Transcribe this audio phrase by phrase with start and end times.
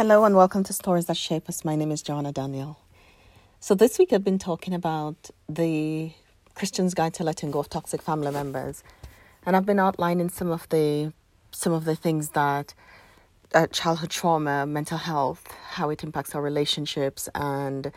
[0.00, 1.62] Hello and welcome to Stories That Shape Us.
[1.62, 2.80] My name is Joanna Daniel.
[3.60, 6.12] So this week I've been talking about the
[6.54, 8.82] Christian's Guide to Letting Go of Toxic Family Members,
[9.44, 11.12] and I've been outlining some of the
[11.50, 12.72] some of the things that
[13.54, 17.92] uh, childhood trauma, mental health, how it impacts our relationships, and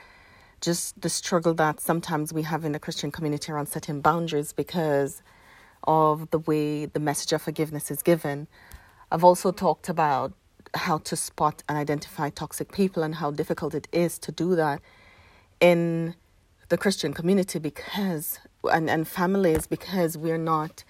[0.59, 5.23] just the struggle that sometimes we have in the Christian community around setting boundaries because
[5.85, 8.49] of the way the message of forgiveness is given.
[9.09, 10.33] I've also talked about
[10.75, 14.81] how to spot and identify toxic people and how difficult it is to do that
[15.59, 16.15] in
[16.69, 18.39] the Christian community because
[18.71, 20.83] and, and families because we're not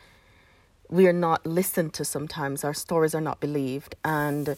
[0.89, 2.63] we are not listened to sometimes.
[2.63, 3.95] Our stories are not believed.
[4.05, 4.55] And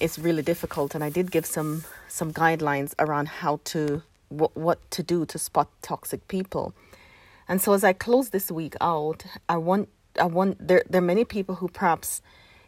[0.00, 0.94] it's really difficult.
[0.94, 5.38] And I did give some some guidelines around how to what what to do to
[5.38, 6.74] spot toxic people.
[7.48, 9.88] And so as I close this week out, I want
[10.20, 12.20] I want there there are many people who perhaps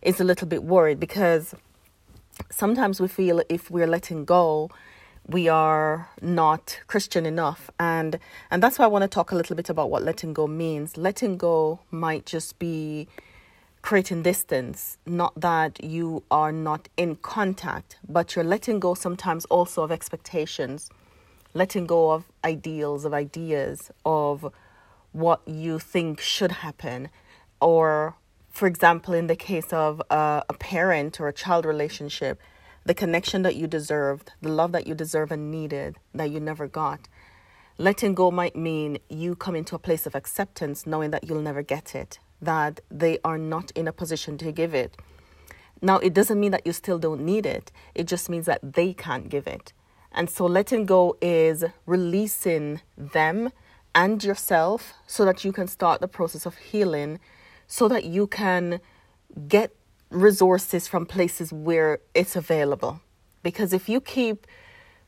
[0.03, 1.55] is a little bit worried because
[2.51, 4.71] sometimes we feel if we're letting go,
[5.27, 7.71] we are not Christian enough.
[7.79, 8.19] And
[8.51, 10.97] and that's why I want to talk a little bit about what letting go means.
[10.97, 13.09] Letting go might just be
[13.83, 19.83] creating distance, not that you are not in contact, but you're letting go sometimes also
[19.83, 20.89] of expectations,
[21.53, 24.51] letting go of ideals, of ideas, of
[25.13, 27.11] what you think should happen,
[27.61, 28.17] or
[28.55, 32.41] for example, in the case of a, a parent or a child relationship,
[32.85, 36.69] the connection that you deserved, the love that you deserve and needed that you never
[36.69, 37.09] got.
[37.79, 41.63] Letting go might mean you come into a place of acceptance knowing that you'll never
[41.63, 44.97] get it, that they are not in a position to give it.
[45.83, 48.93] Now, it doesn't mean that you still don't need it, it just means that they
[48.93, 49.73] can't give it.
[50.13, 53.51] And so, letting go is releasing them
[53.97, 57.19] and yourself so that you can start the process of healing
[57.67, 58.81] so that you can
[59.49, 59.75] get
[60.11, 63.01] resources from places where it's available.
[63.43, 64.47] Because if you keep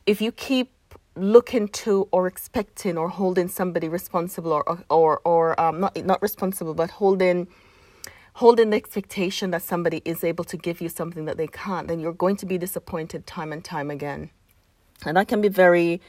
[0.05, 0.73] if you keep
[1.15, 6.73] looking to or expecting or holding somebody responsible or or or um, not not responsible
[6.73, 7.47] but holding
[8.33, 11.99] holding the expectation that somebody is able to give you something that they can't then
[11.99, 14.29] you're going to be disappointed time and time again.
[15.05, 16.01] And that can be very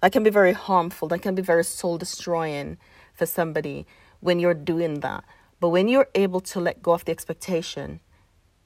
[0.00, 1.08] that can be very harmful.
[1.08, 2.78] That can be very soul destroying
[3.14, 3.86] for somebody
[4.20, 5.24] when you're doing that
[5.60, 8.00] but when you're able to let go of the expectation,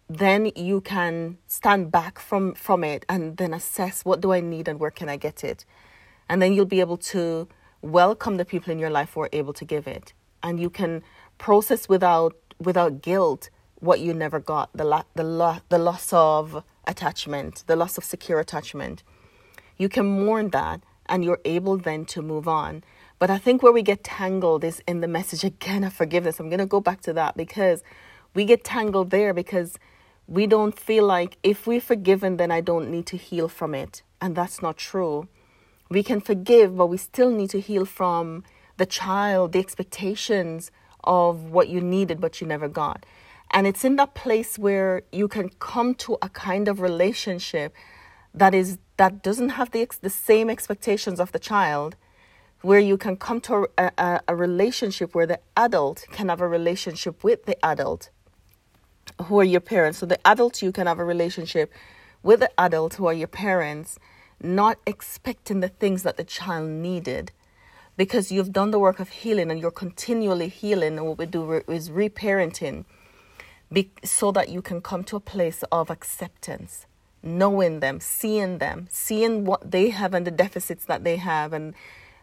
[0.09, 4.69] then you can stand back from, from it and then assess what do I need
[4.69, 5.65] and where can I get it.
[6.28, 7.48] And then you'll be able to
[7.82, 10.12] welcome the people in your life who are able to give it.
[10.43, 11.03] And you can
[11.38, 13.50] process without without guilt
[13.81, 18.04] what you never got, the, la- the, lo- the loss of attachment, the loss of
[18.04, 19.04] secure attachment.
[19.77, 22.82] You can mourn that and you're able then to move on.
[23.18, 26.38] But I think where we get tangled is in the message again of forgiveness.
[26.38, 27.82] I'm going to go back to that because
[28.34, 29.78] we get tangled there because
[30.28, 34.02] we don't feel like if we're forgiven, then I don't need to heal from it.
[34.20, 35.26] And that's not true.
[35.90, 38.44] We can forgive, but we still need to heal from
[38.76, 40.70] the child, the expectations
[41.02, 43.04] of what you needed, but you never got.
[43.50, 47.74] And it's in that place where you can come to a kind of relationship
[48.34, 51.96] that is that doesn't have the the same expectations of the child
[52.62, 56.48] where you can come to a, a, a, relationship where the adult can have a
[56.48, 58.10] relationship with the adult
[59.24, 59.98] who are your parents.
[59.98, 61.72] So the adult you can have a relationship
[62.22, 63.98] with the adult who are your parents,
[64.42, 67.32] not expecting the things that the child needed.
[67.97, 71.52] Because you've done the work of healing and you're continually healing, and what we do
[71.68, 72.84] is reparenting
[73.72, 76.86] be, so that you can come to a place of acceptance,
[77.22, 81.74] knowing them, seeing them, seeing what they have and the deficits that they have, and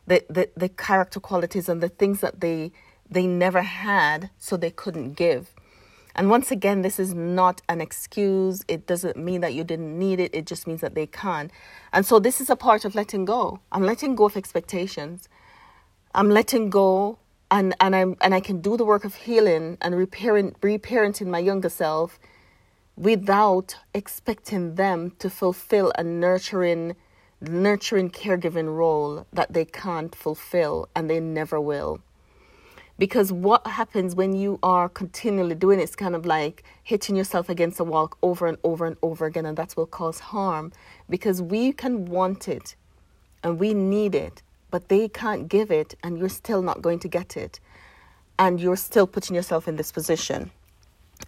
[0.08, 2.72] the, the, the character qualities and the things that they
[3.08, 5.54] they never had so they couldn't give.
[6.16, 8.64] And once again this is not an excuse.
[8.68, 10.34] It doesn't mean that you didn't need it.
[10.34, 11.52] It just means that they can't.
[11.94, 13.60] And so this is a part of letting go.
[13.72, 15.30] I'm letting go of expectations.
[16.16, 17.20] I'm letting go
[17.52, 21.40] and and i'm and i can do the work of healing and repairing reparenting my
[21.40, 22.20] younger self
[22.96, 26.96] without expecting them to fulfill a nurturing
[27.50, 32.00] nurturing caregiving role that they can't fulfill and they never will.
[32.97, 37.50] Because what happens when you are continually doing it, it's kind of like hitting yourself
[37.50, 40.71] against a wall over and over and over again, and that will cause harm
[41.09, 42.75] because we can want it
[43.44, 44.41] and we need it,
[44.71, 47.59] but they can't give it, and you're still not going to get it,
[48.39, 50.50] and you're still putting yourself in this position.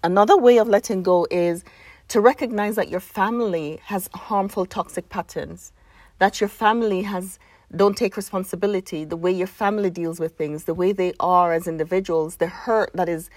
[0.03, 1.63] Another way of letting go is
[2.07, 5.73] to recognize that your family has harmful toxic patterns
[6.19, 7.39] that your family has
[7.75, 11.67] don't take responsibility, the way your family deals with things, the way they are as
[11.67, 13.29] individuals, the hurt that is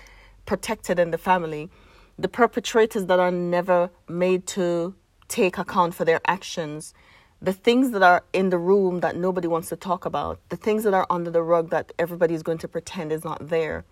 [0.46, 1.68] protected in the family,
[2.16, 4.94] the perpetrators that are never made to
[5.26, 6.94] take account for their actions,
[7.42, 10.84] the things that are in the room that nobody wants to talk about, the things
[10.84, 13.84] that are under the rug that everybody is going to pretend is not there,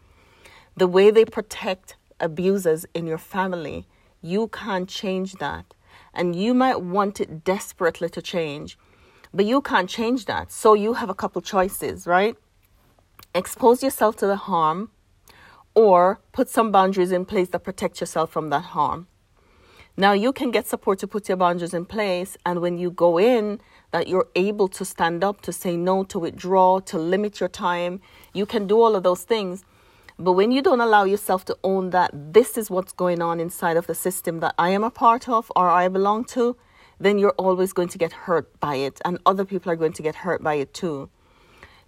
[0.76, 3.86] the way they protect abusers in your family,
[4.22, 5.74] you can't change that.
[6.18, 8.76] And you might want it desperately to change,
[9.32, 10.50] but you can't change that.
[10.50, 12.34] So you have a couple choices, right?
[13.36, 14.90] Expose yourself to the harm
[15.74, 19.06] or put some boundaries in place that protect yourself from that harm.
[19.96, 23.18] Now you can get support to put your boundaries in place, and when you go
[23.18, 23.60] in,
[23.92, 28.00] that you're able to stand up, to say no, to withdraw, to limit your time.
[28.32, 29.64] You can do all of those things.
[30.18, 33.76] But when you don't allow yourself to own that this is what's going on inside
[33.76, 36.56] of the system that I am a part of or I belong to,
[36.98, 40.02] then you're always going to get hurt by it, and other people are going to
[40.02, 41.08] get hurt by it too.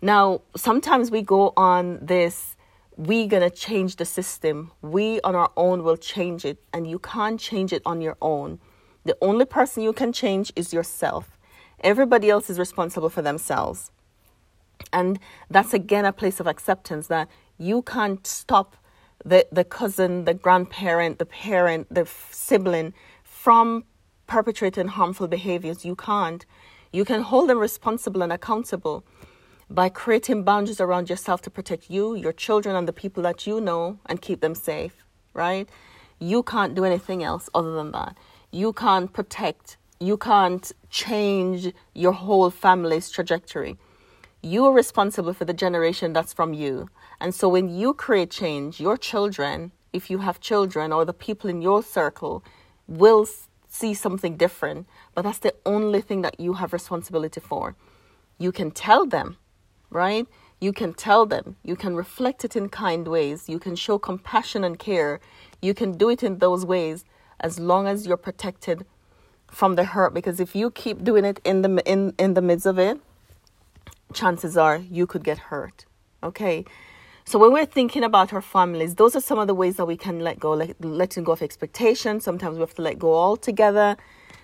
[0.01, 2.57] Now, sometimes we go on this
[3.01, 4.73] we're gonna change the system.
[4.83, 8.61] We on our own will change it and you can't change it on your own.
[9.07, 11.39] The only person you can change is yourself.
[11.83, 13.91] Everybody else is responsible for themselves.
[14.93, 15.19] And
[15.49, 17.29] that's again a place of acceptance that
[17.61, 18.77] you can't stop
[19.25, 22.93] the, the cousin the grandparent the parent the sibling
[23.23, 23.85] from
[24.27, 26.47] perpetrating harmful behaviors you can't
[26.93, 29.05] you can hold them responsible and accountable
[29.71, 33.61] by creating boundaries around yourself to protect you, your children, and the people that you
[33.61, 35.69] know and keep them safe, right?
[36.19, 38.17] You can't do anything else other than that.
[38.51, 43.79] You can't protect, you can't change your whole family's trajectory.
[44.43, 46.89] You are responsible for the generation that's from you.
[47.21, 51.51] And so when you create change, your children, if you have children or the people
[51.51, 52.43] in your circle,
[52.89, 53.27] will
[53.69, 54.87] see something different.
[55.15, 57.77] But that's the only thing that you have responsibility for.
[58.39, 59.37] You can tell them
[59.91, 60.27] right?
[60.61, 64.63] You can tell them, you can reflect it in kind ways, you can show compassion
[64.65, 65.21] and care,
[65.61, 67.05] you can do it in those ways
[67.41, 68.87] as long as you're protected
[69.51, 72.67] from the hurt because if you keep doing it in the in in the midst
[72.67, 73.01] of it
[74.13, 75.87] chances are you could get hurt
[76.23, 76.65] okay
[77.25, 79.97] so when we're thinking about our families those are some of the ways that we
[79.97, 83.97] can let go like letting go of expectations sometimes we have to let go altogether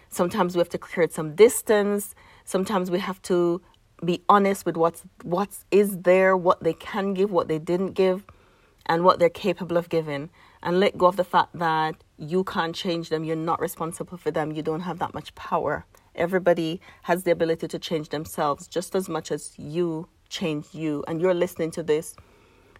[0.08, 2.14] sometimes we have to create some distance
[2.44, 3.60] sometimes we have to
[4.04, 8.24] be honest with what's what is there, what they can give, what they didn't give,
[8.86, 10.30] and what they're capable of giving,
[10.62, 13.24] and let go of the fact that you can't change them.
[13.24, 14.52] You're not responsible for them.
[14.52, 15.86] You don't have that much power.
[16.16, 21.04] Everybody has the ability to change themselves just as much as you change you.
[21.06, 22.16] And you're listening to this.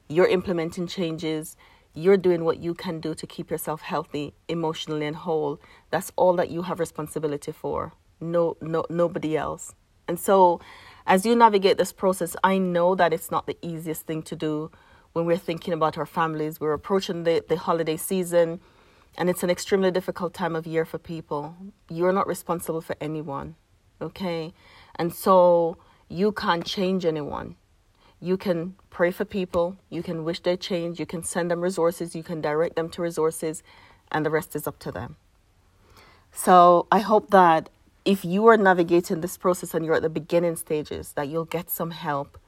[0.09, 1.57] You're implementing changes.
[1.95, 5.61] You're doing what you can do to keep yourself healthy, emotionally, and whole.
[5.91, 7.93] That's all that you have responsibility for.
[8.21, 9.75] No, no, nobody else.
[10.09, 10.61] And so
[11.07, 14.71] as you navigate this process, I know that it's not the easiest thing to do
[15.13, 16.61] when we're thinking about our families.
[16.61, 18.61] We're approaching the, the holiday season,
[19.17, 21.57] and it's an extremely difficult time of year for people.
[21.89, 23.57] You're not responsible for anyone,
[24.01, 24.53] okay?
[24.97, 25.77] And so
[26.09, 27.57] you can't change anyone.
[28.21, 32.17] You can pray for people, you can wish they change, you can send them resources,
[32.17, 33.63] you can direct them to resources,
[34.11, 35.17] and the rest is up to them.
[36.33, 37.69] So I hope that
[38.05, 41.69] if you are navigating this process and you're at the beginning stages, that you'll get
[41.71, 42.39] some help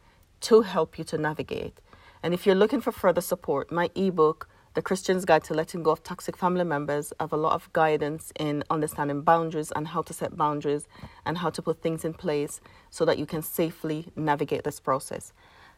[0.43, 1.81] to help you to navigate.
[2.23, 5.91] And if you're looking for further support, my ebook, The Christian's Guide to Letting Go
[5.91, 10.13] of Toxic Family Members, have a lot of guidance in understanding boundaries and how to
[10.13, 10.87] set boundaries
[11.27, 12.61] and how to put things in place
[12.91, 15.33] so that you can safely navigate this process.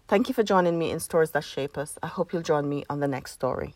[0.09, 1.99] Thank you for joining me in Stories That Shape Us.
[2.03, 3.75] I hope you'll join me on the next story.